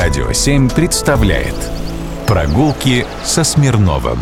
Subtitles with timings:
[0.00, 1.56] Радио 7 представляет
[2.24, 4.20] Прогулки со Смирновым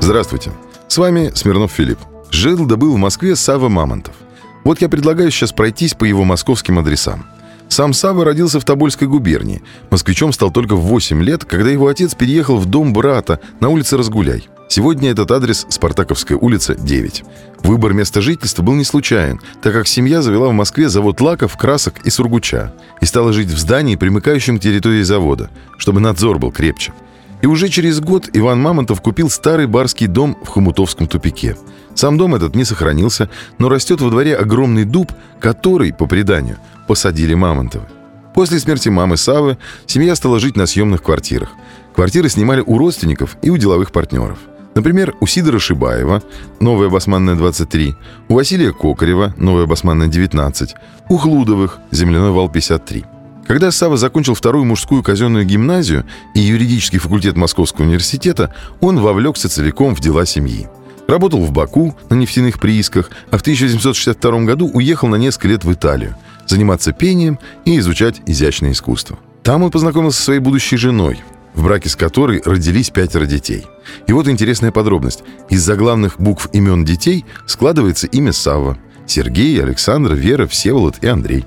[0.00, 0.50] Здравствуйте,
[0.88, 2.00] с вами Смирнов Филипп.
[2.32, 4.12] Жил да был в Москве Сава Мамонтов.
[4.64, 7.26] Вот я предлагаю сейчас пройтись по его московским адресам.
[7.68, 9.62] Сам Сава родился в Тобольской губернии.
[9.92, 13.96] Москвичом стал только в 8 лет, когда его отец переехал в дом брата на улице
[13.96, 14.48] Разгуляй.
[14.74, 17.24] Сегодня этот адрес– Спартаковская улица, 9.
[17.62, 21.96] Выбор места жительства был не случайен, так как семья завела в Москве завод лаков, красок
[22.06, 22.72] и сургуча
[23.02, 26.94] и стала жить в здании, примыкающем к территории завода, чтобы надзор был крепче.
[27.42, 31.58] И уже через год Иван Мамонтов купил старый барский дом в Хомутовском тупике.
[31.94, 36.56] Сам дом этот не сохранился, но растет во дворе огромный дуб, который, по преданию,
[36.88, 37.84] посадили Мамонтовы.
[38.34, 41.50] После смерти мамы Савы семья стала жить на съемных квартирах.
[41.94, 44.38] Квартиры снимали у родственников и у деловых партнеров–
[44.74, 46.22] Например, у Сидора Шибаева,
[46.60, 47.94] новая басманная 23,
[48.28, 50.74] у Василия Кокарева, новая басманная 19,
[51.08, 53.04] у Хлудовых, земляной вал 53.
[53.46, 59.94] Когда Сава закончил вторую мужскую казенную гимназию и юридический факультет Московского университета, он вовлекся целиком
[59.94, 60.68] в дела семьи.
[61.06, 65.72] Работал в Баку на нефтяных приисках, а в 1862 году уехал на несколько лет в
[65.72, 69.18] Италию заниматься пением и изучать изящное искусство.
[69.42, 71.20] Там он познакомился со своей будущей женой,
[71.54, 73.66] в браке с которой родились пятеро детей.
[74.06, 75.22] И вот интересная подробность.
[75.48, 78.78] Из заглавных букв имен детей складывается имя Савва.
[79.06, 81.44] Сергей, Александр, Вера, Всеволод и Андрей.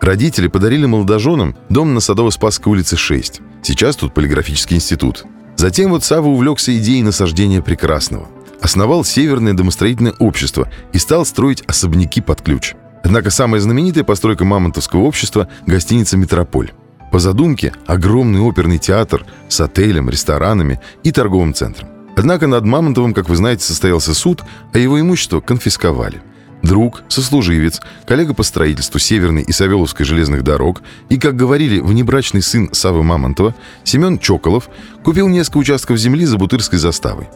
[0.00, 3.40] Родители подарили молодоженам дом на Садово-Спасской улице 6.
[3.62, 5.24] Сейчас тут полиграфический институт.
[5.56, 8.28] Затем вот Савва увлекся идеей насаждения прекрасного.
[8.62, 12.74] Основал Северное домостроительное общество и стал строить особняки под ключ.
[13.02, 16.72] Однако самая знаменитая постройка мамонтовского общества– гостиница «Метрополь».
[17.10, 21.88] По задумке, огромный оперный театр с отелем, ресторанами и торговым центром.
[22.16, 26.22] Однако над Мамонтовым, как вы знаете, состоялся суд, а его имущество конфисковали.
[26.62, 32.68] Друг, сослуживец, коллега по строительству Северной и Савеловской железных дорог и, как говорили, внебрачный сын
[32.72, 34.68] Савы Мамонтова, Семен Чоколов,
[35.02, 37.28] купил несколько участков земли за Бутырской заставой.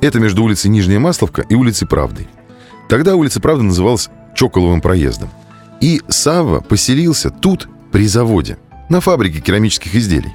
[0.00, 2.28] Это между улицей Нижняя Масловка и улицей Правды.
[2.88, 5.28] Тогда улица Правды называлась Чоколовым проездом.
[5.80, 10.34] И Савва поселился тут, при заводе– на фабрике керамических изделий.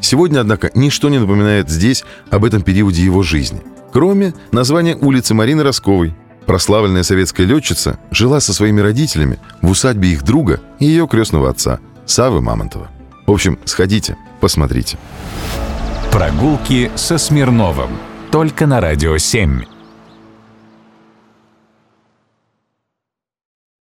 [0.00, 5.62] Сегодня, однако, ничто не напоминает здесь об этом периоде его жизни, кроме названия улицы Марины
[5.62, 6.14] Росковой.
[6.46, 11.80] Прославленная советская летчица жила со своими родителями в усадьбе их друга и ее крестного отца,
[12.04, 12.90] Савы Мамонтова.
[13.26, 14.98] В общем, сходите, посмотрите.
[16.12, 17.90] Прогулки со Смирновым.
[18.30, 19.64] Только на «Радио 7».